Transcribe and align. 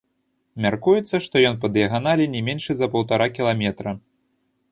Мяркуецца, 0.63 1.15
што 1.25 1.35
ён 1.49 1.59
па 1.65 1.71
дыяганалі 1.75 2.25
не 2.35 2.41
меншы 2.49 2.71
за 2.79 2.87
паўтара 2.95 3.27
кіламетра. 3.35 3.91